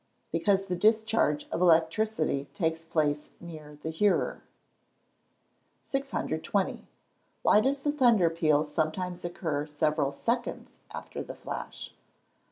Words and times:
_Because 0.31 0.65
the 0.65 0.75
discharge 0.75 1.47
of 1.51 1.61
electricity 1.61 2.45
takes 2.55 2.83
place 2.83 3.29
near 3.39 3.77
the 3.83 3.91
hearer. 3.91 4.41
620. 5.83 6.87
_Why 7.45 7.61
does 7.63 7.81
the 7.83 7.91
thunder 7.91 8.31
peal 8.31 8.65
sometimes 8.65 9.23
occur 9.23 9.67
several 9.67 10.11
seconds 10.11 10.73
after 10.89 11.21
the 11.21 11.35
flash? 11.35 11.93